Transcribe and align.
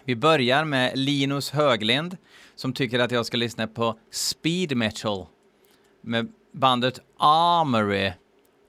Vi 0.06 0.16
börjar 0.16 0.66
med 0.66 0.98
Linus 0.98 1.52
Höglind 1.52 2.18
som 2.56 2.74
tycker 2.74 3.00
att 3.00 3.12
jag 3.12 3.26
ska 3.26 3.38
lyssna 3.38 3.68
på 3.68 4.00
speed 4.12 4.78
metal 4.78 5.26
med 6.02 6.32
bandet 6.54 7.00
Armory 7.20 8.12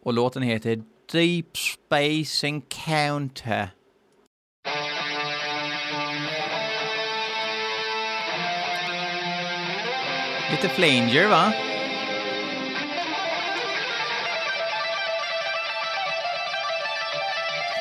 och 0.05 0.13
låten 0.13 0.43
heter 0.43 0.83
Deep 1.13 1.57
Space 1.57 2.47
Encounter. 2.47 3.69
Lite 10.51 10.69
flanger 10.69 11.29
va? 11.29 11.53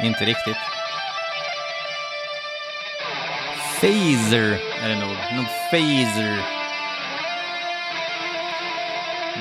Inte 0.04 0.26
riktigt. 0.26 0.73
Phaser 3.84 4.60
är 4.84 4.90
det 4.90 4.96
nog. 4.96 5.10
Någon 5.36 5.46
Phaser. 5.46 6.38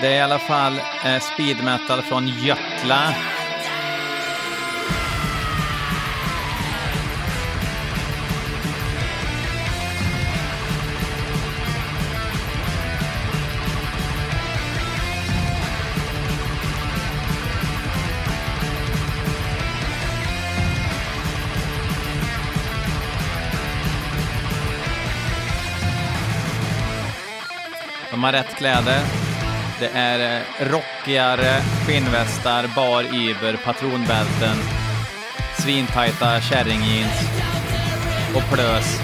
Det 0.01 0.07
är 0.07 0.15
i 0.15 0.21
alla 0.21 0.39
fall 0.39 0.81
eh, 1.05 1.21
speed 1.21 1.65
metal 1.65 2.03
från 2.03 2.29
Götla. 2.29 3.15
De 28.13 28.25
har 28.25 28.33
rätt 28.33 28.57
kläder. 28.57 29.01
Det 29.81 29.91
är 29.95 30.37
eh, 30.37 30.67
rockigare 30.67 31.63
skinnvästar, 31.87 32.71
bar 32.77 33.03
iber, 33.03 33.57
patronbälten, 33.65 34.57
svintajta 35.59 36.41
kärringjeans 36.41 37.29
och 38.35 38.53
plös. 38.53 39.01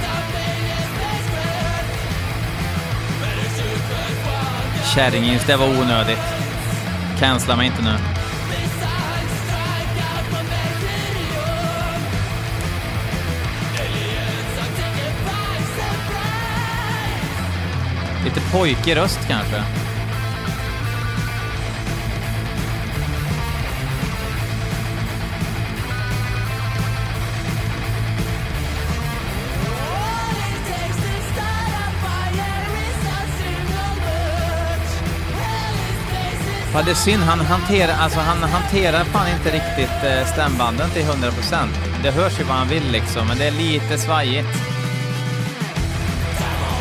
Kärringjeans, 4.94 5.46
det 5.46 5.56
var 5.56 5.66
onödigt. 5.66 6.22
Cancella 7.18 7.56
mig 7.56 7.66
inte 7.66 7.82
nu. 7.82 8.07
Lite 18.38 18.50
pojkig 18.50 18.96
röst 18.96 19.18
kanske. 19.28 19.56
Ja, 36.74 36.82
det 36.84 36.90
är 36.90 36.94
synd. 36.94 37.22
Han 37.22 37.40
hanterar, 37.40 37.92
alltså, 37.92 38.20
han 38.20 38.50
hanterar 38.50 39.04
fan 39.04 39.28
inte 39.28 39.50
riktigt 39.50 40.04
eh, 40.04 40.26
stämbanden 40.32 40.90
till 40.90 41.02
100%. 41.02 41.68
Det 42.02 42.10
hörs 42.10 42.40
ju 42.40 42.44
vad 42.44 42.56
han 42.56 42.68
vill 42.68 42.92
liksom, 42.92 43.26
men 43.26 43.38
det 43.38 43.46
är 43.46 43.50
lite 43.50 43.98
svajigt. 43.98 44.77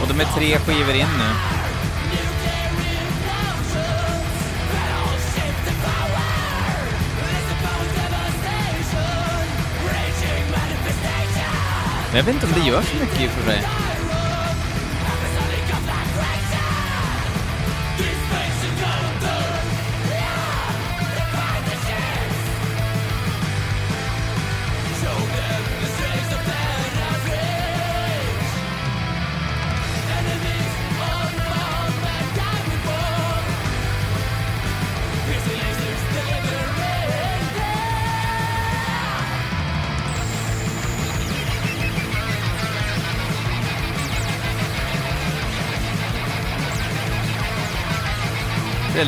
Och 0.02 0.08
de 0.08 0.22
är 0.22 0.25
tre 0.25 0.58
skivor 0.58 0.96
in 0.96 1.08
nu. 1.18 1.58
Men 12.07 12.18
jag 12.18 12.24
vet 12.24 12.36
inte 12.36 12.46
om 12.46 12.52
det 12.53 12.69
gör 12.69 12.81
så 12.81 12.96
mycket 12.96 13.22
i 13.22 13.28
och 13.28 13.31
för 13.31 13.52
sig. 13.52 13.87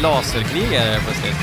Laserkrigare 0.02 1.00
plötsligt. 1.00 1.36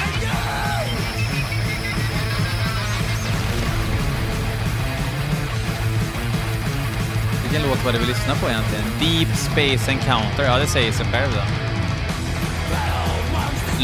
Vilken 7.43 7.63
låt 7.71 7.85
var 7.85 7.93
det 7.93 7.99
vi 7.99 8.07
lyssnade 8.07 8.41
på 8.41 8.51
egentligen? 8.51 8.85
Deep 9.01 9.37
Space 9.37 9.91
Encounter, 9.91 10.45
ja 10.45 10.59
det 10.59 10.67
säger 10.67 10.93
sig 10.93 11.07
själv 11.07 11.33
då. 11.35 11.43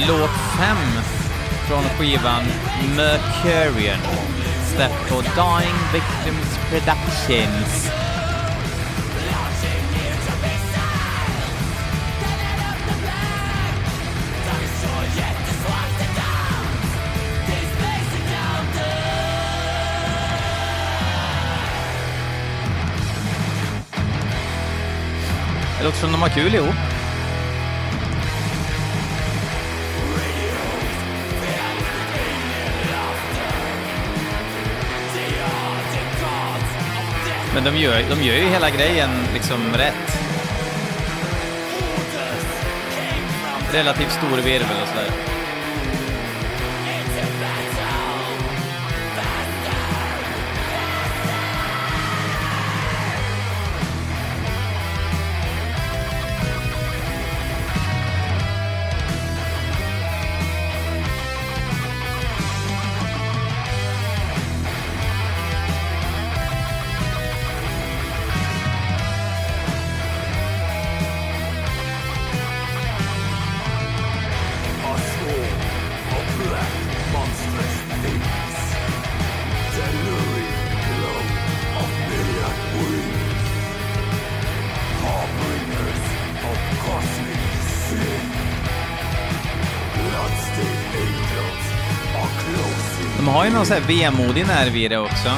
Låt 0.08 0.30
5 0.58 0.76
från 1.68 1.82
skivan 1.82 2.44
Mercurian, 2.96 3.98
släppt 4.74 5.08
på 5.08 5.20
Dying 5.20 5.78
Victims 5.92 6.58
Productions. 6.70 7.90
Det 25.82 25.86
låter 25.86 25.98
som 25.98 26.12
de 26.12 26.22
har 26.22 26.28
kul 26.28 26.54
ihop. 26.54 26.74
Men 37.54 37.64
de 37.64 37.76
gör, 37.76 38.02
de 38.10 38.22
gör 38.22 38.34
ju 38.34 38.48
hela 38.48 38.70
grejen 38.70 39.10
liksom 39.34 39.72
rätt. 39.74 40.18
Relativt 43.72 44.12
stor 44.12 44.36
virvel 44.36 44.76
och 44.82 44.88
sådär. 44.88 45.31
Closing 93.52 93.58
någon 93.58 93.66
sån 93.66 93.76
här 93.76 94.12
vemodig 94.12 94.46
nerv 94.46 94.76
i 94.76 94.88
det 94.88 94.98
också. 94.98 95.30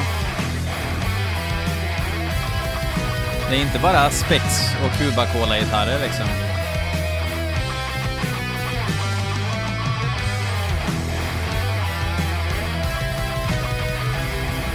Det 3.51 3.57
är 3.57 3.61
inte 3.61 3.79
bara 3.79 4.11
spex 4.11 4.45
och 4.85 4.99
Cuba 4.99 5.27
Cola-gitarrer 5.27 5.99
liksom. 6.03 6.27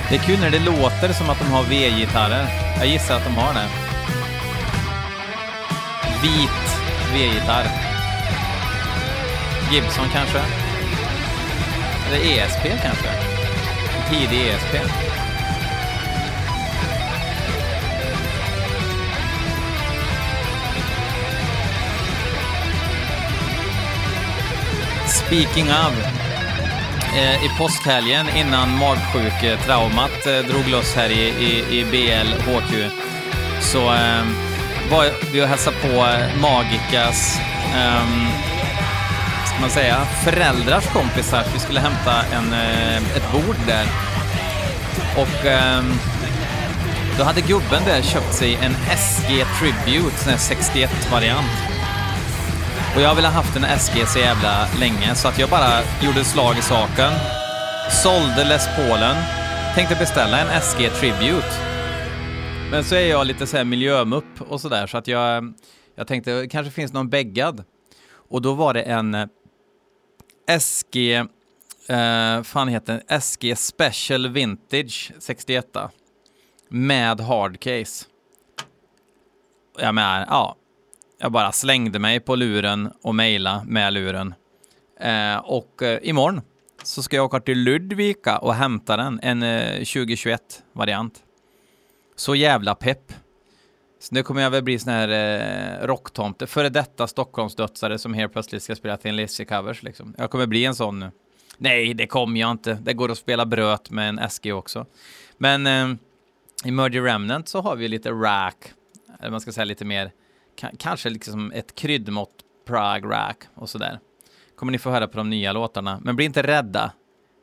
Det 0.09 0.15
är 0.15 0.19
kul 0.19 0.39
när 0.39 0.49
det 0.49 0.59
låter 0.59 1.13
som 1.13 1.29
att 1.29 1.39
de 1.39 1.51
har 1.51 1.63
V-gitarrer. 1.63 2.47
Jag 2.77 2.87
gissar 2.87 3.15
att 3.15 3.23
de 3.23 3.35
har 3.35 3.53
det. 3.53 3.67
Vit 6.21 6.79
V-gitarr. 7.13 7.65
Gibson 9.71 10.05
kanske? 10.13 10.39
Eller 12.07 12.17
ESP 12.17 12.63
kanske? 12.81 13.28
Tid 14.09 14.29
tidig 14.29 14.47
ESP. 14.47 14.75
Speaking 25.07 25.69
of. 25.69 25.93
Eh, 27.15 27.45
I 27.45 27.49
påskhelgen 27.57 28.29
innan 28.35 28.77
magsjuketraumat 28.77 30.25
eh, 30.25 30.37
drog 30.37 30.67
loss 30.67 30.95
här 30.95 31.09
i, 31.09 31.21
i, 31.21 31.79
i 31.79 31.85
BLHQ 31.85 32.91
så 33.61 33.79
eh, 33.79 34.23
var 34.91 35.31
vi 35.31 35.43
och 35.43 35.47
hälsade 35.47 35.77
på 35.77 35.87
Magikas 36.41 37.39
eh, 37.75 38.28
ska 39.59 39.63
man 39.63 39.71
säga, 39.71 40.05
föräldrars 40.23 40.85
kompisar. 40.93 41.43
Vi 41.53 41.59
skulle 41.59 41.79
hämta 41.79 42.23
en, 42.35 42.53
eh, 42.53 43.17
ett 43.17 43.31
bord 43.31 43.55
där. 43.67 43.85
Och 45.17 45.45
ehm, 45.45 45.93
då 47.17 47.23
hade 47.23 47.41
gubben 47.41 47.81
där 47.85 48.01
köpt 48.01 48.33
sig 48.33 48.55
en 48.55 48.73
SG 48.97 49.45
Tribute, 49.59 50.17
sån 50.17 50.31
här 50.31 50.37
61-variant. 50.37 51.57
Och 52.95 53.01
jag 53.01 53.15
ville 53.15 53.27
ha 53.27 53.35
haft 53.35 53.55
en 53.55 53.79
SG 53.79 54.07
så 54.07 54.19
jävla 54.19 54.67
länge 54.79 55.15
så 55.15 55.27
att 55.27 55.39
jag 55.39 55.49
bara 55.49 55.81
gjorde 56.01 56.23
slag 56.23 56.57
i 56.57 56.61
saken. 56.61 57.11
Sålde 58.03 58.43
Les 58.49 58.67
Paulen. 58.75 59.15
Tänkte 59.75 59.95
beställa 59.95 60.39
en 60.39 60.61
SG 60.61 60.89
Tribute. 60.89 61.53
Men 62.71 62.83
så 62.83 62.95
är 62.95 63.09
jag 63.09 63.27
lite 63.27 63.47
så 63.47 63.57
här 63.57 63.63
miljömupp 63.63 64.41
och 64.49 64.61
sådär 64.61 64.87
så 64.87 64.97
att 64.97 65.07
jag, 65.07 65.53
jag 65.95 66.07
tänkte 66.07 66.47
kanske 66.51 66.71
finns 66.71 66.93
någon 66.93 67.09
bäggad. 67.09 67.63
Och 68.29 68.41
då 68.41 68.53
var 68.53 68.73
det 68.73 68.81
en 68.81 69.29
SG, 70.49 71.13
eh, 71.87 72.43
fan 72.43 72.67
heter 72.67 72.93
den? 72.93 73.21
SG 73.21 73.55
Special 73.55 74.27
Vintage 74.27 75.11
61 75.19 75.65
med 76.69 77.19
hardcase. 77.19 78.05
Jag 79.79 79.95
menar, 79.95 80.25
ja, 80.29 80.55
jag 81.19 81.31
bara 81.31 81.51
slängde 81.51 81.99
mig 81.99 82.19
på 82.19 82.35
luren 82.35 82.91
och 83.01 83.15
mejla 83.15 83.63
med 83.63 83.93
luren. 83.93 84.33
Eh, 84.99 85.37
och 85.37 85.83
eh, 85.83 85.99
imorgon 86.01 86.41
så 86.83 87.03
ska 87.03 87.15
jag 87.15 87.25
åka 87.25 87.39
till 87.39 87.57
Ludvika 87.57 88.37
och 88.37 88.55
hämta 88.55 88.97
den, 88.97 89.19
en 89.23 89.43
eh, 89.43 89.79
2021-variant. 89.79 91.23
Så 92.15 92.35
jävla 92.35 92.75
pepp. 92.75 93.13
Så 93.99 94.15
nu 94.15 94.23
kommer 94.23 94.41
jag 94.41 94.49
väl 94.51 94.63
bli 94.63 94.79
sån 94.79 94.93
här 94.93 95.09
eh, 95.81 95.87
rocktomte, 95.87 96.47
före 96.47 96.69
detta 96.69 97.07
Stockholmsdödsare 97.07 97.97
som 97.99 98.13
helt 98.13 98.33
plötsligt 98.33 98.63
ska 98.63 98.75
spela 98.75 98.97
till 98.97 99.09
en 99.09 99.15
Lizzie-covers 99.19 99.83
liksom. 99.85 100.15
Jag 100.17 100.29
kommer 100.31 100.45
bli 100.47 100.65
en 100.65 100.75
sån 100.75 100.99
nu. 100.99 101.11
Nej, 101.57 101.93
det 101.93 102.07
kommer 102.07 102.39
jag 102.39 102.51
inte. 102.51 102.73
Det 102.81 102.93
går 102.93 103.11
att 103.11 103.17
spela 103.17 103.45
bröt 103.45 103.89
med 103.89 104.09
en 104.09 104.29
SG 104.29 104.53
också. 104.53 104.85
Men 105.37 105.67
eh, 105.67 105.87
i 106.65 106.71
Murder 106.71 107.01
Remnant 107.01 107.47
så 107.49 107.61
har 107.61 107.75
vi 107.75 107.87
lite 107.87 108.11
rack, 108.11 108.73
eller 109.19 109.31
man 109.31 109.41
ska 109.41 109.51
säga 109.51 109.65
lite 109.65 109.85
mer, 109.85 110.11
ka- 110.61 110.75
kanske 110.79 111.09
liksom 111.09 111.51
ett 111.51 111.75
kryddmått 111.75 112.29
Prague 112.67 113.09
rack 113.09 113.43
och 113.55 113.69
sådär. 113.69 113.99
Kommer 114.55 114.71
ni 114.71 114.77
få 114.77 114.89
höra 114.89 115.07
på 115.07 115.17
de 115.17 115.29
nya 115.29 115.53
låtarna, 115.53 115.99
men 116.03 116.15
bli 116.15 116.25
inte 116.25 116.43
rädda. 116.43 116.91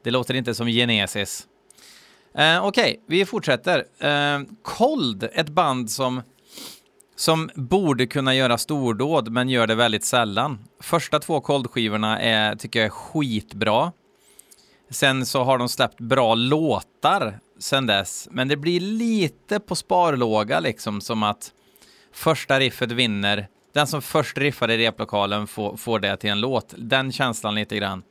Det 0.04 0.10
låter 0.10 0.34
inte 0.34 0.54
som 0.54 0.66
Genesis. 0.66 1.46
Eh, 2.34 2.66
Okej, 2.66 3.04
vi 3.06 3.24
fortsätter. 3.24 3.84
Eh, 3.98 4.40
Cold, 4.62 5.28
ett 5.32 5.48
band 5.48 5.90
som, 5.90 6.22
som 7.16 7.50
borde 7.54 8.06
kunna 8.06 8.34
göra 8.34 8.58
stordåd, 8.58 9.32
men 9.32 9.48
gör 9.48 9.66
det 9.66 9.74
väldigt 9.74 10.04
sällan. 10.04 10.58
Första 10.80 11.18
två 11.18 11.40
Cold-skivorna 11.40 12.20
är, 12.20 12.56
tycker 12.56 12.78
jag 12.78 12.86
är 12.86 12.90
skitbra. 12.90 13.92
Sen 14.90 15.26
så 15.26 15.44
har 15.44 15.58
de 15.58 15.68
släppt 15.68 16.00
bra 16.00 16.34
låtar 16.34 17.40
sen 17.58 17.86
dess, 17.86 18.28
men 18.30 18.48
det 18.48 18.56
blir 18.56 18.80
lite 18.80 19.60
på 19.60 19.74
sparlåga 19.74 20.60
liksom, 20.60 21.00
som 21.00 21.22
att 21.22 21.52
första 22.12 22.60
riffet 22.60 22.92
vinner. 22.92 23.48
Den 23.74 23.86
som 23.86 24.02
först 24.02 24.38
riffar 24.38 24.70
i 24.70 24.78
replokalen 24.78 25.46
får, 25.46 25.76
får 25.76 26.00
det 26.00 26.16
till 26.16 26.30
en 26.30 26.40
låt. 26.40 26.74
Den 26.78 27.12
känslan 27.12 27.54
lite 27.54 27.76
grann. 27.76 28.02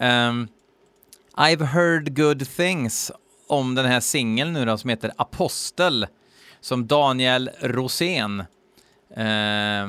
Um, 0.00 0.48
I've 1.36 1.64
heard 1.64 2.16
good 2.16 2.48
things 2.56 3.12
om 3.46 3.74
den 3.74 3.86
här 3.86 4.00
singeln 4.00 4.52
nu 4.52 4.64
då 4.64 4.78
som 4.78 4.90
heter 4.90 5.12
Apostel 5.16 6.06
som 6.62 6.86
Daniel 6.86 7.50
Rosén 7.60 8.40
eh, 9.16 9.86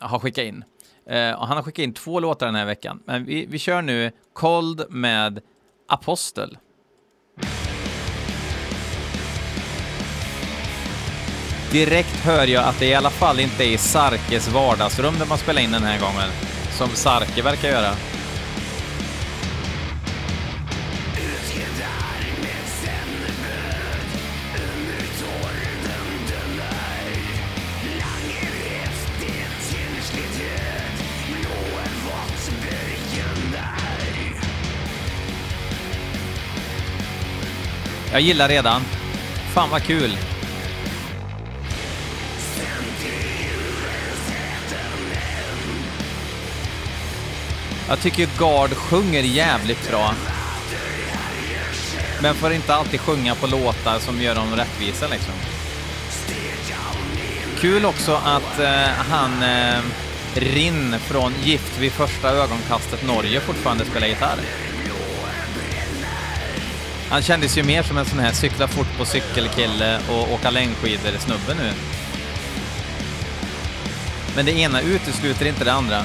har 0.00 0.18
skickat 0.18 0.44
in. 0.44 0.64
Eh, 1.06 1.32
och 1.32 1.46
han 1.46 1.56
har 1.56 1.62
skickat 1.62 1.82
in 1.82 1.94
två 1.94 2.20
låtar 2.20 2.46
den 2.46 2.54
här 2.54 2.66
veckan, 2.66 3.02
men 3.04 3.24
vi, 3.24 3.46
vi 3.46 3.58
kör 3.58 3.82
nu 3.82 4.10
Cold 4.32 4.84
med 4.90 5.40
Apostel. 5.88 6.58
Direkt 11.72 12.16
hör 12.24 12.46
jag 12.46 12.64
att 12.64 12.78
det 12.78 12.86
i 12.86 12.94
alla 12.94 13.10
fall 13.10 13.40
inte 13.40 13.64
är 13.64 13.68
i 13.68 13.78
Sarkes 13.78 14.48
vardagsrum 14.48 15.14
där 15.18 15.26
man 15.26 15.38
spelar 15.38 15.62
in 15.62 15.72
den 15.72 15.82
här 15.82 16.00
gången, 16.00 16.30
som 16.70 16.88
Sarke 16.88 17.42
verkar 17.42 17.68
göra. 17.68 17.94
Jag 38.12 38.20
gillar 38.20 38.48
redan. 38.48 38.82
Fan 39.54 39.70
vad 39.70 39.82
kul. 39.82 40.16
Jag 47.88 48.00
tycker 48.00 48.28
Gard 48.38 48.70
sjunger 48.70 49.22
jävligt 49.22 49.90
bra. 49.90 50.14
Men 52.22 52.34
får 52.34 52.52
inte 52.52 52.74
alltid 52.74 53.00
sjunga 53.00 53.34
på 53.34 53.46
låtar 53.46 53.98
som 53.98 54.22
gör 54.22 54.34
dem 54.34 54.56
rättvisa 54.56 55.08
liksom. 55.08 55.34
Kul 57.60 57.84
också 57.84 58.20
att 58.24 58.58
eh, 58.58 58.88
han 59.10 59.42
eh, 59.42 59.80
Rinn 60.34 60.98
från 60.98 61.32
Gift 61.42 61.78
vid 61.78 61.92
första 61.92 62.30
ögonkastet 62.30 63.06
Norge 63.06 63.40
fortfarande 63.40 63.84
spelar 63.84 64.06
gitarr. 64.06 64.38
Han 67.12 67.22
kändes 67.22 67.58
ju 67.58 67.62
mer 67.62 67.82
som 67.82 67.98
en 67.98 68.04
sån 68.04 68.18
här 68.18 68.32
cykla 68.32 68.68
fort 68.68 68.98
på 68.98 69.04
cykelkille 69.04 70.00
och 70.08 70.32
åka 70.32 70.50
längdskidor-snubbe 70.50 71.54
nu. 71.54 71.72
Men 74.36 74.46
det 74.46 74.52
ena 74.52 74.80
utesluter 74.80 75.46
inte 75.46 75.64
det 75.64 75.72
andra. 75.72 76.02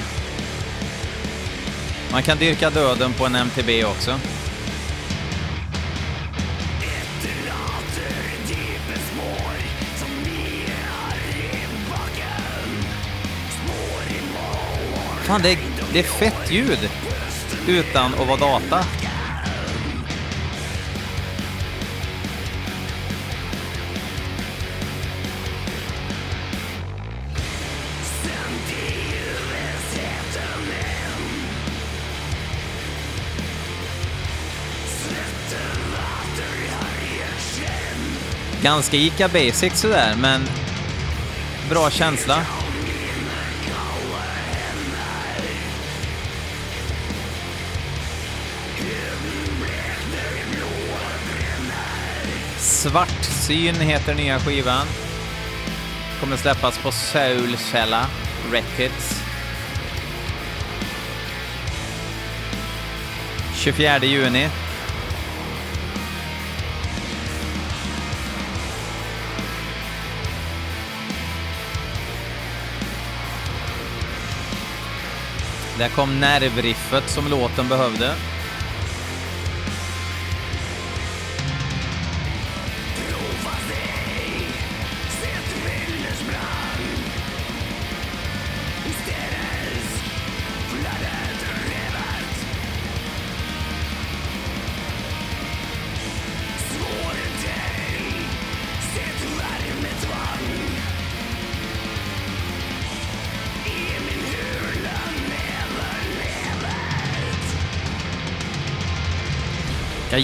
Man 2.12 2.22
kan 2.22 2.38
dyrka 2.38 2.70
döden 2.70 3.12
på 3.12 3.26
en 3.26 3.34
MTB 3.34 3.84
också. 3.84 4.20
Fan, 15.22 15.42
det 15.42 15.52
är, 15.52 15.58
det 15.92 15.98
är 15.98 16.02
fett 16.02 16.50
ljud 16.50 16.90
utan 17.66 18.14
att 18.14 18.26
vara 18.28 18.36
data. 18.36 18.84
Ganska 38.68 38.96
Ica 38.96 39.28
Basic 39.28 39.74
sådär, 39.74 40.14
men 40.16 40.48
bra 41.70 41.90
känsla. 41.90 42.46
Svartsyn 52.58 53.74
heter 53.74 54.14
nya 54.14 54.40
skivan. 54.40 54.86
Kommer 56.20 56.36
släppas 56.36 56.78
på 56.78 56.92
Soulcella 56.92 58.06
Records. 58.52 59.22
24 63.54 64.04
juni. 64.04 64.48
Där 75.78 75.88
kom 75.88 76.20
nervriffet 76.20 77.10
som 77.10 77.28
låten 77.28 77.68
behövde. 77.68 78.14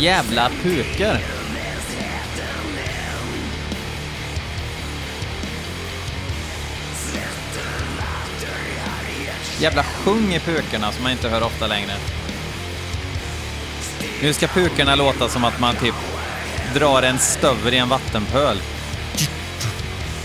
Jävla 0.05 0.51
puker. 0.63 1.21
Jävla 9.61 9.83
sjung 9.83 10.35
i 10.35 10.41
pukorna 10.41 10.93
som 10.93 11.03
man 11.03 11.13
inte 11.13 11.29
hör 11.29 11.43
ofta 11.43 11.67
längre. 11.67 11.93
Nu 14.23 14.33
ska 14.33 14.47
pukorna 14.47 14.95
låta 14.95 15.29
som 15.29 15.45
att 15.45 15.61
man 15.61 15.77
typ 15.77 15.95
drar 16.75 17.03
en 17.03 17.19
stövel 17.19 17.75
i 17.75 17.77
en 17.77 17.89
vattenpöl. 17.89 18.57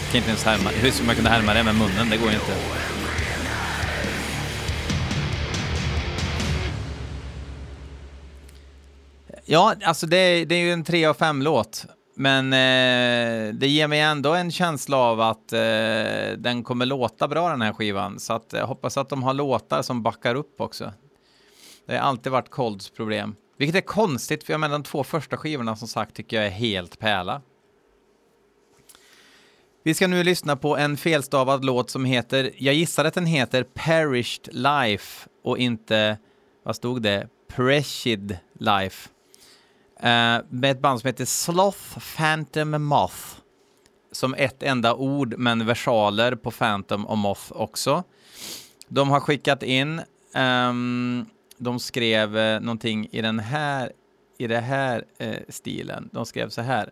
Jag 0.02 0.12
kan 0.12 0.18
inte 0.18 0.30
ens 0.30 0.44
härma. 0.44 0.70
Hur 0.70 0.92
ska 0.92 1.04
man 1.04 1.16
kunna 1.16 1.30
härma 1.30 1.54
det 1.54 1.64
med 1.64 1.76
munnen? 1.76 2.10
Det 2.10 2.18
går 2.18 2.30
ju 2.30 2.36
inte. 2.36 2.54
Ja, 9.52 9.76
alltså 9.84 10.08
det, 10.08 10.46
det 10.46 10.56
är 10.56 10.60
ju 10.60 10.72
en 10.72 10.84
tre 10.84 11.06
av 11.06 11.14
fem 11.14 11.42
låt 11.42 11.86
men 12.20 12.54
eh, 12.54 13.54
det 13.54 13.68
ger 13.68 13.88
mig 13.88 14.00
ändå 14.00 14.34
en 14.34 14.52
känsla 14.52 14.98
av 14.98 15.22
att 15.22 15.54
eh, 15.54 15.60
den 16.38 16.64
kommer 16.64 16.86
låta 16.86 17.28
bra 17.28 17.50
den 17.50 17.62
här 17.62 17.74
skivan. 17.74 18.20
Så 18.20 18.34
att, 18.34 18.54
jag 18.54 18.68
hoppas 18.68 18.98
att 18.98 19.10
de 19.10 19.24
har 19.24 19.34
låtar 19.34 19.82
som 19.82 20.04
backar 20.04 20.36
upp 20.36 20.62
också. 20.62 20.94
Det 21.86 21.98
har 21.98 22.04
alltid 22.04 22.32
varit 22.32 22.50
Colds 22.50 22.90
problem. 22.90 23.36
Vilket 23.58 23.76
är 23.76 23.82
konstigt, 23.82 24.44
för 24.44 24.54
jag 24.54 24.60
menar 24.60 24.74
de 24.74 24.84
två 24.84 25.04
första 25.04 25.38
skivorna 25.38 25.76
som 25.76 25.88
sagt 25.88 26.16
tycker 26.16 26.38
jag 26.38 26.46
är 26.46 26.52
helt 26.52 27.00
pärla. 27.00 27.42
Vi 29.84 29.94
ska 29.94 30.08
nu 30.08 30.24
lyssna 30.24 30.56
på 30.56 30.78
en 30.78 30.98
felstavad 30.98 31.66
låt 31.66 31.90
som 31.90 32.06
heter, 32.06 32.52
jag 32.58 32.74
gissar 32.74 33.06
att 33.06 33.14
den 33.14 33.26
heter 33.26 33.64
Perished 33.64 34.50
Life 34.52 35.30
och 35.44 35.58
inte, 35.58 36.18
vad 36.64 36.76
stod 36.76 37.02
det? 37.02 37.28
Preshed 37.56 38.38
Life. 38.60 39.10
Eh, 40.00 40.40
med 40.50 40.72
ett 40.72 40.82
band 40.82 41.00
som 41.00 41.08
heter 41.08 41.26
Sloth 41.26 42.00
Phantom 42.18 42.84
Moth. 42.84 43.18
Som 44.12 44.34
ett 44.34 44.64
enda 44.64 44.96
ord, 44.96 45.36
men 45.38 45.66
versaler 45.66 46.36
på 46.36 46.52
Phantom 46.52 47.06
och 47.06 47.18
Moth 47.18 47.52
också. 47.52 48.04
De 48.88 49.10
har 49.10 49.20
skickat 49.20 49.64
in, 49.64 50.02
um, 50.36 51.26
de 51.58 51.80
skrev 51.80 52.38
uh, 52.38 52.60
någonting 52.60 53.08
i 53.12 53.22
den 53.22 53.40
här, 53.40 53.92
i 54.38 54.48
det 54.48 54.60
här 54.60 55.04
uh, 55.22 55.36
stilen. 55.50 56.10
De 56.12 56.26
skrev 56.26 56.50
så 56.50 56.62
här. 56.62 56.90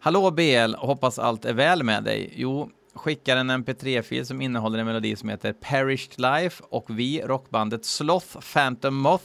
Hallå 0.00 0.30
BL, 0.30 0.74
hoppas 0.74 1.18
allt 1.18 1.44
är 1.44 1.52
väl 1.52 1.82
med 1.82 2.04
dig. 2.04 2.32
Jo, 2.36 2.70
skickar 2.94 3.36
en 3.36 3.50
mp3-fil 3.50 4.26
som 4.26 4.40
innehåller 4.40 4.78
en 4.78 4.86
melodi 4.86 5.16
som 5.16 5.28
heter 5.28 5.52
Perished 5.52 6.20
Life 6.20 6.64
och 6.70 6.98
vi, 6.98 7.22
rockbandet 7.22 7.84
Sloth 7.84 8.38
Phantom 8.52 8.96
Moth, 8.96 9.24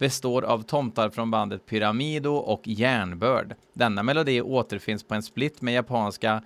består 0.00 0.42
av 0.42 0.62
tomtar 0.62 1.10
från 1.10 1.30
bandet 1.30 1.66
Pyramido 1.66 2.30
och 2.30 2.60
Järnbörd. 2.64 3.54
Denna 3.72 4.02
melodi 4.02 4.40
återfinns 4.40 5.04
på 5.04 5.14
en 5.14 5.22
split 5.22 5.62
med 5.62 5.74
japanska 5.74 6.42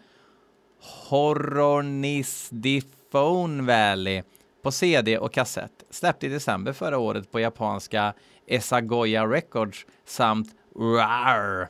Horronisdiphone 1.09 3.63
Valley 3.63 4.23
på 4.63 4.73
CD 4.73 5.19
och 5.19 5.33
kassett, 5.33 5.85
släppt 5.91 6.25
i 6.25 6.29
december 6.29 6.73
förra 6.73 6.99
året 6.99 7.33
på 7.33 7.41
japanska 7.41 8.15
Esagoya 8.47 9.27
Records 9.27 9.87
samt 10.05 10.55
RAR. 10.77 11.69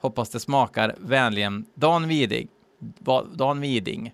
Hoppas 0.00 0.30
det 0.30 0.40
smakar 0.40 0.94
vänligen 0.98 1.66
Dan 1.74 2.08
Widing. 2.08 2.48
Dan 3.34 3.60
Widing. 3.60 4.12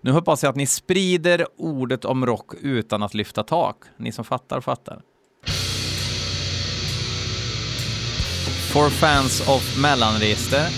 Nu 0.00 0.10
hoppas 0.10 0.42
jag 0.42 0.50
att 0.50 0.56
ni 0.56 0.66
sprider 0.66 1.46
ordet 1.56 2.04
om 2.04 2.26
rock 2.26 2.54
utan 2.60 3.02
att 3.02 3.14
lyfta 3.14 3.42
tak. 3.42 3.84
Ni 3.96 4.12
som 4.12 4.24
fattar, 4.24 4.60
fattar. 4.60 5.02
For 8.72 8.90
fans 8.90 9.40
of 9.48 9.76
mellanregister. 9.76 10.68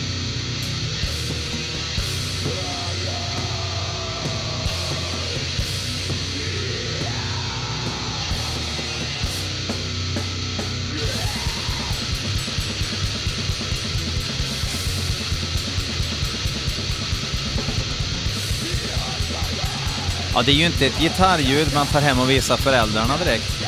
Ja, 20.35 20.43
det 20.43 20.53
är 20.53 20.55
ju 20.55 20.67
inte 20.67 20.87
ett 20.87 21.01
gitarrljud 21.01 21.75
man 21.75 21.87
tar 21.87 22.01
hem 22.01 22.21
och 22.21 22.31
visar 22.31 22.57
föräldrarna 22.57 23.17
direkt. 23.17 23.60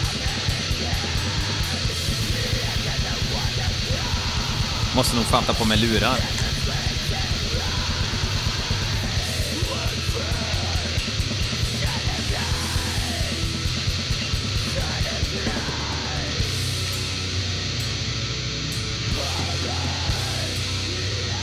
Måste 4.97 5.17
nog 5.17 5.25
fan 5.25 5.45
ta 5.45 5.55
på 5.55 5.65
mig 5.65 5.77
lurar. 5.77 6.17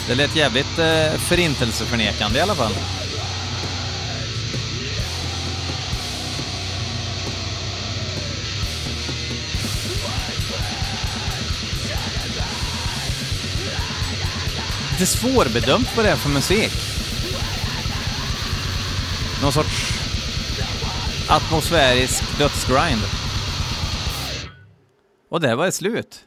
Det 0.08 0.16
lät 0.16 0.36
jävligt 0.36 0.80
eh, 0.80 1.20
förintelseförnekande 1.20 2.40
i 2.40 2.42
alla 2.42 2.56
fall. 2.56 2.74
Lite 15.00 15.12
svårbedömt 15.12 15.96
vad 15.96 16.06
det 16.06 16.12
är 16.12 16.16
för 16.16 16.30
musik. 16.30 16.72
Någon 19.42 19.52
sorts 19.52 19.94
atmosfärisk 21.30 22.40
dödsgrind. 22.40 23.02
Och 25.30 25.42
där 25.42 25.56
var 25.56 25.66
det 25.66 25.72
slut. 25.72 26.26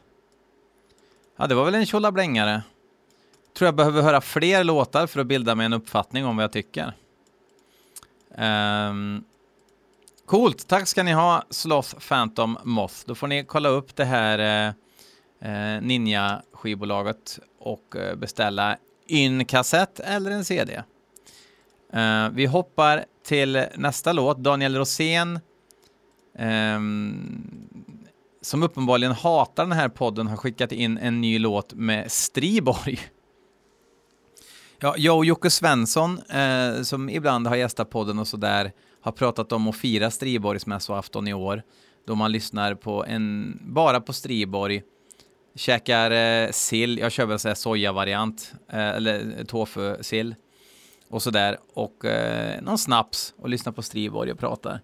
Ja, 1.37 1.47
det 1.47 1.55
var 1.55 1.65
väl 1.65 1.75
en 1.75 1.85
tjolablängare. 1.85 2.61
Tror 3.57 3.67
jag 3.67 3.75
behöver 3.75 4.01
höra 4.01 4.21
fler 4.21 4.63
låtar 4.63 5.07
för 5.07 5.19
att 5.19 5.27
bilda 5.27 5.55
mig 5.55 5.65
en 5.65 5.73
uppfattning 5.73 6.25
om 6.25 6.35
vad 6.37 6.43
jag 6.43 6.51
tycker. 6.51 6.93
Um, 8.37 9.23
coolt, 10.25 10.67
tack 10.67 10.87
ska 10.87 11.03
ni 11.03 11.11
ha 11.11 11.43
Sloth 11.49 11.95
Phantom 11.99 12.57
Moth. 12.63 12.95
Då 13.05 13.15
får 13.15 13.27
ni 13.27 13.45
kolla 13.45 13.69
upp 13.69 13.95
det 13.95 14.05
här 14.05 14.67
eh, 14.67 14.73
Eh, 15.43 15.81
ninja-skivbolaget 15.81 17.39
och 17.59 17.95
eh, 17.95 18.15
beställa 18.15 18.77
en 19.07 19.45
kassett 19.45 19.99
eller 19.99 20.31
en 20.31 20.45
CD. 20.45 20.83
Eh, 21.93 22.29
vi 22.29 22.45
hoppar 22.45 23.05
till 23.25 23.65
nästa 23.75 24.13
låt, 24.13 24.37
Daniel 24.37 24.75
Rosén, 24.75 25.39
ehm, 26.37 27.67
som 28.41 28.63
uppenbarligen 28.63 29.13
hatar 29.13 29.63
den 29.63 29.71
här 29.71 29.89
podden, 29.89 30.27
har 30.27 30.37
skickat 30.37 30.71
in 30.71 30.97
en 30.97 31.21
ny 31.21 31.39
låt 31.39 31.73
med 31.73 32.11
Striborg. 32.11 32.99
Ja, 34.79 34.95
jag 34.97 35.17
och 35.17 35.25
Jocke 35.25 35.49
Svensson, 35.49 36.19
eh, 36.19 36.81
som 36.81 37.09
ibland 37.09 37.47
har 37.47 37.55
gästat 37.55 37.89
podden 37.89 38.19
och 38.19 38.27
sådär, 38.27 38.71
har 39.01 39.11
pratat 39.11 39.51
om 39.51 39.67
att 39.67 39.75
fira 39.75 40.11
Striborgsmässoafton 40.11 41.27
i 41.27 41.33
år, 41.33 41.63
då 42.07 42.15
man 42.15 42.31
lyssnar 42.31 42.75
på 42.75 43.05
en, 43.05 43.59
bara 43.61 44.01
på 44.01 44.13
Striborg, 44.13 44.83
käkar 45.55 46.11
eh, 46.11 46.51
sill, 46.51 46.97
jag 46.97 47.11
kör 47.11 47.25
väl 47.25 47.39
såhär 47.39 47.55
sojavariant, 47.55 48.53
eh, 48.71 48.87
eller 48.87 49.43
tofu-sill, 49.43 50.35
och 51.09 51.23
sådär, 51.23 51.57
och 51.73 52.05
eh, 52.05 52.61
någon 52.61 52.77
snaps 52.77 53.33
och 53.37 53.49
lyssnar 53.49 53.73
på 53.73 53.81
Striborg 53.81 54.31
och 54.31 54.39
pratar. 54.39 54.81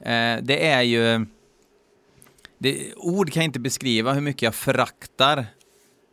Eh, 0.00 0.36
det 0.42 0.66
är 0.66 0.82
ju, 0.82 1.26
det, 2.58 2.94
ord 2.96 3.32
kan 3.32 3.42
inte 3.42 3.60
beskriva 3.60 4.12
hur 4.12 4.20
mycket 4.20 4.42
jag 4.42 4.54
föraktar 4.54 5.46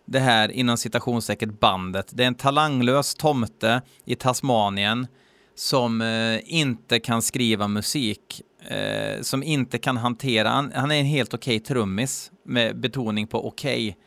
det 0.06 0.20
här 0.20 0.52
inom 0.52 0.78
citationstecken 0.78 1.56
bandet. 1.56 2.08
Det 2.12 2.24
är 2.24 2.28
en 2.28 2.36
talanglös 2.36 3.16
tomte 3.16 3.82
i 4.06 4.16
Tasmanien 4.16 5.08
som 5.56 6.02
eh, 6.02 6.40
inte 6.46 7.00
kan 7.00 7.22
skriva 7.22 7.68
musik, 7.68 8.42
eh, 8.66 9.22
som 9.22 9.44
inte 9.44 9.78
kan 9.78 9.98
hantera, 9.98 10.50
han, 10.50 10.72
han 10.76 10.92
är 10.92 11.00
en 11.00 11.06
helt 11.06 11.34
okej 11.34 11.56
okay 11.56 11.66
trummis 11.66 12.32
med 12.46 12.80
betoning 12.80 13.28
på 13.28 13.48
okej. 13.48 13.90
Okay, 13.90 14.02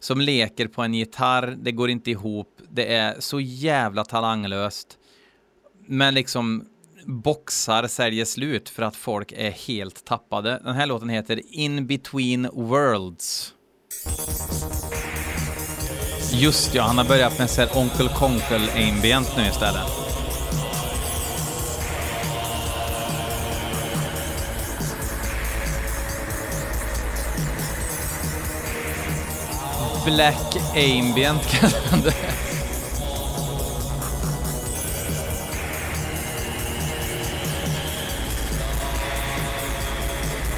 som 0.00 0.20
leker 0.20 0.66
på 0.66 0.82
en 0.82 0.94
gitarr, 0.94 1.56
det 1.62 1.72
går 1.72 1.90
inte 1.90 2.10
ihop, 2.10 2.60
det 2.70 2.94
är 2.94 3.16
så 3.18 3.40
jävla 3.40 4.04
talanglöst. 4.04 4.98
Men 5.86 6.14
liksom 6.14 6.64
boxar 7.06 7.86
säljer 7.86 8.24
slut 8.24 8.68
för 8.68 8.82
att 8.82 8.96
folk 8.96 9.32
är 9.32 9.50
helt 9.50 10.04
tappade. 10.04 10.60
Den 10.64 10.74
här 10.74 10.86
låten 10.86 11.08
heter 11.08 11.40
In 11.50 11.86
Between 11.86 12.48
Worlds. 12.52 13.54
Just 16.32 16.74
ja, 16.74 16.82
han 16.82 16.98
har 16.98 17.04
börjat 17.04 17.38
med 17.38 17.50
så 17.50 17.62
Onkel 17.62 18.08
Konkel 18.08 18.70
ambient 18.76 19.36
nu 19.36 19.42
istället. 19.46 20.09
Black 30.04 30.56
ambient 30.74 31.46
kallar 31.46 31.90
han 31.90 32.00
det. 32.00 32.14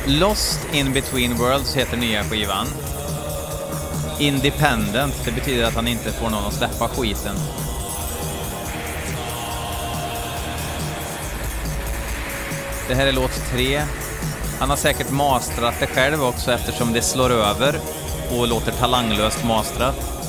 Lost 0.07 0.61
in 0.73 0.93
between 0.93 1.39
worlds 1.39 1.77
heter 1.77 1.97
nya 1.97 2.25
skivan. 2.25 2.67
Independent, 4.19 5.15
det 5.25 5.33
betyder 5.33 5.65
att 5.65 5.75
han 5.75 5.89
inte 5.89 6.13
får 6.13 6.31
någon 6.31 6.45
att 6.45 6.55
släppa 6.55 6.89
skiten. 6.89 7.37
Det 12.89 12.95
här 12.95 13.07
är 13.07 13.13
låt 13.13 13.51
tre. 13.51 13.83
Han 14.59 14.71
har 14.71 14.77
säkert 14.77 15.11
mastrat 15.11 15.75
det 15.81 15.87
själv 15.87 16.25
också 16.25 16.53
eftersom 16.53 16.93
det 16.93 17.03
slår 17.03 17.31
över 17.31 17.81
och 18.39 18.49
låter 18.49 18.73
talanglöst 18.73 19.45
mastrat. 19.45 20.23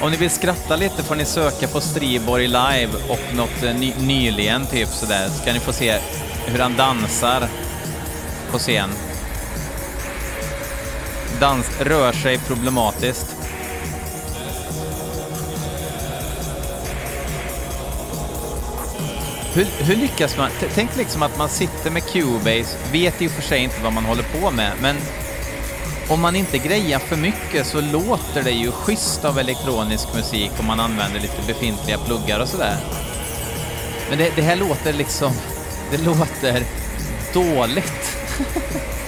Om 0.00 0.10
ni 0.10 0.16
vill 0.16 0.30
skratta 0.30 0.76
lite 0.76 1.02
får 1.02 1.14
ni 1.14 1.24
söka 1.24 1.68
på 1.68 1.80
Striborg 1.80 2.46
live 2.46 2.90
och 3.08 3.36
något 3.36 3.62
eh, 3.62 3.74
ny 3.74 3.94
nyligen 4.00 4.66
typ 4.66 4.88
sådär, 4.88 5.28
så 5.28 5.44
kan 5.44 5.54
ni 5.54 5.60
få 5.60 5.72
se 5.72 5.98
hur 6.46 6.58
han 6.58 6.76
dansar 6.76 7.48
på 8.50 8.58
scen. 8.58 8.90
Dans, 11.40 11.80
rör 11.80 12.12
sig 12.12 12.38
problematiskt. 12.38 13.39
Hur, 19.54 19.64
hur 19.64 19.96
lyckas 19.96 20.36
man? 20.36 20.50
T 20.60 20.66
tänk 20.74 20.96
liksom 20.96 21.22
att 21.22 21.38
man 21.38 21.48
sitter 21.48 21.90
med 21.90 22.04
Cubase, 22.04 22.78
vet 22.92 23.22
i 23.22 23.26
och 23.26 23.30
för 23.30 23.42
sig 23.42 23.62
inte 23.62 23.82
vad 23.82 23.92
man 23.92 24.04
håller 24.04 24.22
på 24.22 24.50
med, 24.50 24.72
men 24.82 24.96
om 26.08 26.20
man 26.20 26.36
inte 26.36 26.58
grejar 26.58 26.98
för 26.98 27.16
mycket 27.16 27.66
så 27.66 27.80
låter 27.80 28.42
det 28.42 28.50
ju 28.50 28.72
schysst 28.72 29.24
av 29.24 29.38
elektronisk 29.38 30.14
musik 30.14 30.50
om 30.58 30.66
man 30.66 30.80
använder 30.80 31.20
lite 31.20 31.42
befintliga 31.46 31.98
pluggar 31.98 32.40
och 32.40 32.48
sådär. 32.48 32.76
Men 34.08 34.18
det, 34.18 34.32
det 34.36 34.42
här 34.42 34.56
låter 34.56 34.92
liksom, 34.92 35.32
det 35.90 35.98
låter 35.98 36.64
dåligt. 37.32 38.16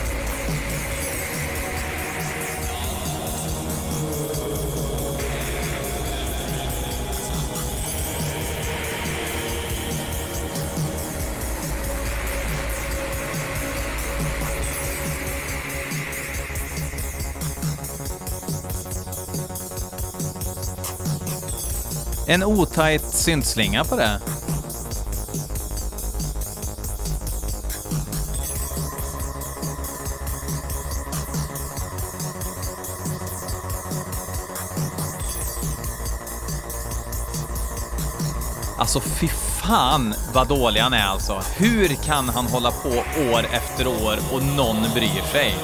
En 22.33 22.45
otajt 22.45 23.15
syntslinga 23.15 23.85
på 23.85 23.97
det. 23.97 24.21
Alltså 38.79 39.01
fy 39.01 39.29
fan 39.29 40.15
vad 40.35 40.49
dålig 40.49 40.81
han 40.81 40.93
är 40.93 41.07
alltså. 41.07 41.43
Hur 41.57 41.89
kan 41.89 42.29
han 42.29 42.47
hålla 42.47 42.71
på 42.71 42.89
år 43.33 43.47
efter 43.53 43.87
år 43.87 44.19
och 44.33 44.43
någon 44.43 44.83
bryr 44.95 45.23
sig? 45.33 45.55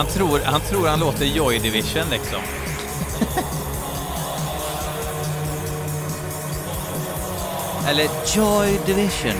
Han 0.00 0.08
tror, 0.08 0.40
han 0.44 0.60
tror 0.60 0.88
han 0.88 1.00
låter 1.00 1.24
Joy 1.24 1.58
Division 1.58 2.04
liksom. 2.10 2.38
Eller 7.88 8.08
Joy 8.34 8.78
Division. 8.86 9.36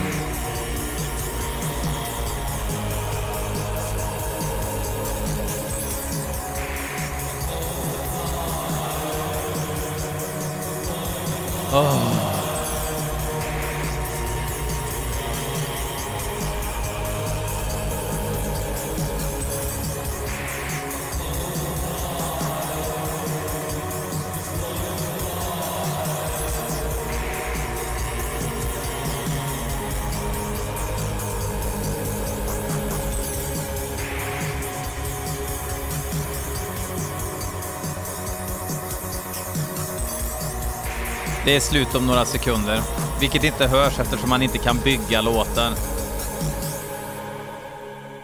Det 41.50 41.56
är 41.56 41.60
slut 41.60 41.94
om 41.94 42.06
några 42.06 42.24
sekunder, 42.24 42.80
vilket 43.20 43.44
inte 43.44 43.66
hörs 43.66 43.98
eftersom 43.98 44.30
man 44.30 44.42
inte 44.42 44.58
kan 44.58 44.76
bygga 44.84 45.20
låten. 45.20 45.72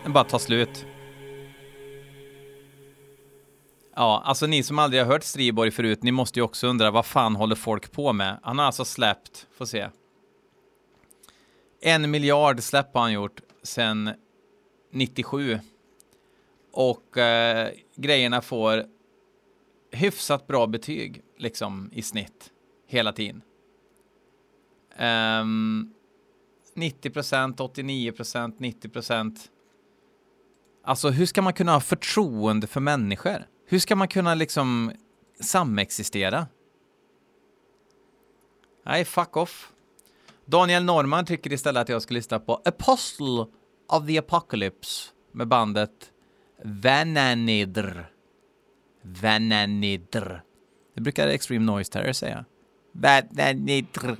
Den 0.03 0.12
bara 0.12 0.25
tar 0.25 0.39
slut. 0.39 0.87
Ja, 3.97 4.23
alltså 4.25 4.47
ni 4.47 4.62
som 4.62 4.79
aldrig 4.79 5.03
har 5.03 5.12
hört 5.12 5.25
Striborg 5.25 5.71
förut, 5.71 6.03
ni 6.03 6.12
måste 6.12 6.39
ju 6.39 6.43
också 6.43 6.67
undra 6.67 6.91
vad 6.91 7.07
fan 7.07 7.37
håller 7.37 7.55
folk 7.55 7.93
på 7.93 8.12
med? 8.12 8.39
Han 8.43 8.59
har 8.59 8.67
alltså 8.67 8.85
släppt, 8.85 9.47
får 9.59 9.65
se. 9.65 9.89
En 11.81 12.11
miljard 12.11 12.62
släpp 12.62 12.95
har 12.95 13.01
han 13.01 13.12
gjort 13.12 13.41
sedan 13.62 14.11
97. 14.93 15.59
Och 16.73 17.19
eh, 17.19 17.71
grejerna 17.97 18.41
får 18.41 18.85
hyfsat 19.93 20.47
bra 20.47 20.67
betyg, 20.67 21.23
liksom 21.39 21.91
i 21.93 22.03
snitt, 22.03 22.53
hela 22.87 23.12
tiden. 23.12 23.42
Ehm, 24.96 25.40
um, 25.40 25.92
90 26.75 27.11
procent, 27.11 27.61
89 27.61 28.12
procent, 28.12 28.61
90 28.61 28.88
procent. 28.88 29.51
Alltså, 30.85 31.11
hur 31.11 31.27
ska 31.27 31.42
man 31.42 31.53
kunna 31.53 31.72
ha 31.72 31.81
förtroende 31.81 32.66
för 32.66 32.81
människor? 32.81 33.46
Hur 33.66 33.79
ska 33.79 33.96
man 33.96 34.09
kunna 34.09 34.35
liksom 34.35 34.92
samexistera? 35.40 36.46
Nej, 38.85 39.05
fuck 39.05 39.37
off. 39.37 39.72
Daniel 40.44 40.85
Norman 40.85 41.25
tycker 41.25 41.53
istället 41.53 41.81
att 41.81 41.88
jag 41.88 42.03
ska 42.03 42.14
lyssna 42.14 42.38
på 42.38 42.62
Apostle 42.64 43.46
of 43.88 44.07
the 44.07 44.18
Apocalypse 44.18 45.11
med 45.33 45.49
bandet 45.49 46.12
Vananidr. 46.62 48.11
Vananidr. 49.03 50.42
Det 50.94 51.01
brukar 51.01 51.29
Extreme 51.29 51.64
Noise 51.64 51.92
Terror 51.92 52.12
säga. 52.12 52.44
Vananidr. 53.01 54.17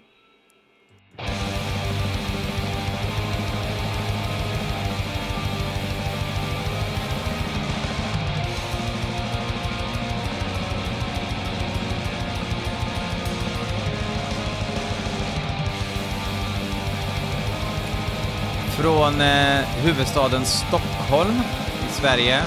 Från 18.77 19.21
eh, 19.21 19.65
huvudstaden 19.85 20.45
Stockholm 20.45 21.43
i 21.89 21.93
Sverige. 21.93 22.43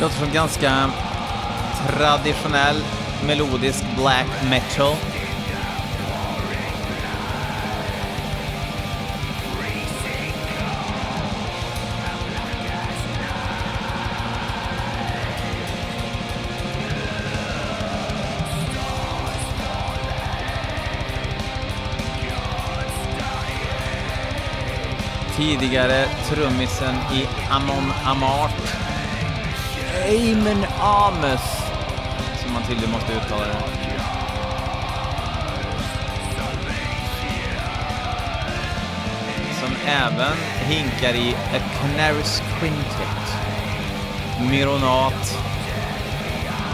Låter 0.00 0.16
som 0.16 0.32
ganska 0.32 0.90
traditionell 1.86 2.84
melodisk 3.26 3.84
black 3.96 4.26
metal. 4.50 4.96
tidigare 25.36 26.04
trummisen 26.28 26.94
i 27.14 27.26
Amon 27.50 27.92
Amart. 28.04 28.87
Amen 30.08 30.64
Ames, 30.80 31.40
som 32.42 32.52
man 32.52 32.62
tydligen 32.62 32.90
måste 32.90 33.12
uttala 33.12 33.44
det. 33.44 33.62
Som 39.60 39.76
även 39.86 40.36
hinkar 40.68 41.14
i 41.14 41.34
A 41.34 41.60
Canaris 41.80 42.42
Quintet, 42.60 43.36
Myronat 44.50 45.38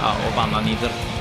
ja, 0.03 0.13
och 0.29 0.37
Vananider. 0.37 1.14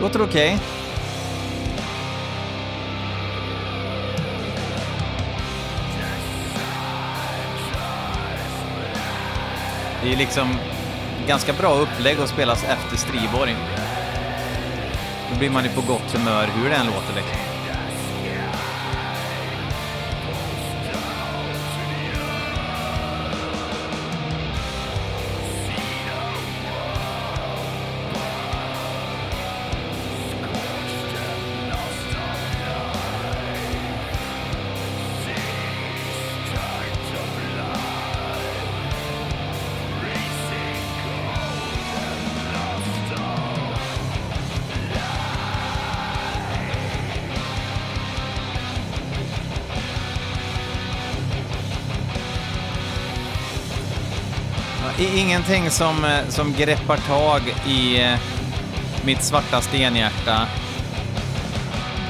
Låter 0.00 0.22
okej. 0.22 0.58
Det 10.02 10.12
är 10.12 10.16
liksom 10.16 10.56
ganska 11.26 11.52
bra 11.52 11.74
upplägg 11.74 12.20
att 12.20 12.28
spelas 12.28 12.64
efter 12.64 12.96
Striborg. 12.96 13.56
Då 15.32 15.38
blir 15.38 15.50
man 15.50 15.64
ju 15.64 15.70
på 15.70 15.80
gott 15.80 16.12
humör 16.12 16.46
hur 16.46 16.70
det 16.70 16.76
än 16.76 16.86
låter 16.86 17.14
liksom. 17.14 17.47
ingenting 55.04 55.70
som, 55.70 56.04
eh, 56.04 56.28
som 56.28 56.52
greppar 56.52 56.96
tag 56.96 57.42
i 57.66 58.02
eh, 58.02 58.18
mitt 59.04 59.22
svarta 59.22 59.60
stenhjärta 59.60 60.46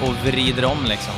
och 0.02 0.14
vrider 0.24 0.64
om 0.64 0.84
liksom. 0.84 1.14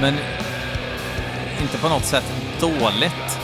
Men 0.00 0.14
inte 1.60 1.78
på 1.78 1.88
något 1.88 2.04
sätt 2.04 2.32
dåligt. 2.60 3.38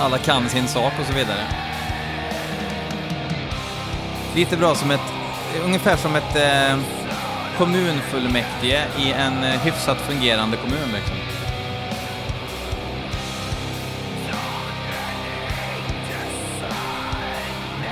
Alla 0.00 0.18
kan 0.18 0.48
sin 0.48 0.68
sak 0.68 0.92
och 1.00 1.06
så 1.06 1.12
vidare. 1.12 1.46
Lite 4.34 4.56
bra 4.56 4.74
som 4.74 4.90
ett 4.90 5.13
ungefär 5.62 5.96
som 5.96 6.16
ett 6.16 6.36
eh, 6.36 6.78
kommunfullmäktige 7.58 8.82
i 8.98 9.12
en 9.12 9.44
eh, 9.44 9.60
hyfsat 9.60 9.98
fungerande 10.00 10.56
kommun 10.56 10.92
liksom. 10.94 11.16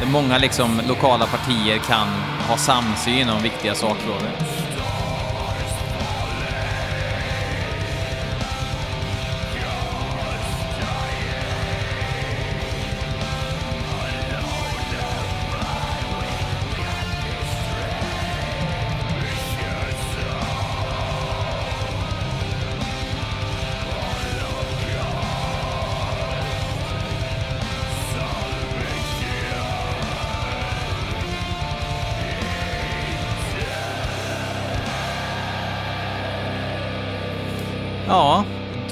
Där 0.01 0.07
många 0.07 0.39
liksom 0.39 0.81
lokala 0.89 1.27
partier 1.27 1.79
kan 1.79 2.09
ha 2.49 2.57
samsyn 2.57 3.29
om 3.29 3.43
viktiga 3.43 3.75
sakfrågor. 3.75 4.62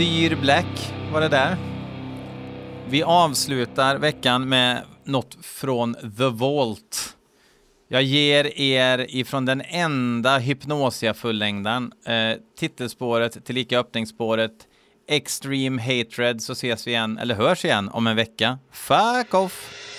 Ja, 0.00 0.06
Dyr 0.06 0.36
Black 0.36 0.92
var 1.12 1.20
det 1.20 1.28
där. 1.28 1.56
Vi 2.88 3.02
avslutar 3.02 3.96
veckan 3.96 4.48
med 4.48 4.82
något 5.04 5.38
från 5.42 5.94
The 5.94 6.28
Vault. 6.28 7.16
Jag 7.88 8.02
ger 8.02 8.60
er 8.60 9.06
ifrån 9.16 9.44
den 9.44 9.62
enda 9.66 10.38
Hypnosia-fullängdaren 10.38 11.92
eh, 12.06 12.36
titelspåret 12.58 13.44
tillika 13.44 13.78
öppningsspåret 13.78 14.52
Extreme 15.08 15.82
Hatred 15.82 16.42
så 16.42 16.52
ses 16.52 16.86
vi 16.86 16.90
igen, 16.90 17.18
eller 17.18 17.34
hörs 17.34 17.64
igen 17.64 17.88
om 17.88 18.06
en 18.06 18.16
vecka. 18.16 18.58
Fuck 18.72 19.34
off! 19.34 19.89